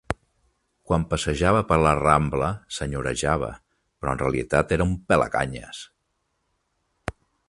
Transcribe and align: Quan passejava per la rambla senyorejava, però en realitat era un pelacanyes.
Quan 0.91 1.03
passejava 1.09 1.59
per 1.71 1.77
la 1.87 1.91
rambla 1.99 2.49
senyorejava, 2.77 3.49
però 4.01 4.15
en 4.17 4.23
realitat 4.25 4.73
era 4.79 4.87
un 4.93 4.97
pelacanyes. 5.13 5.83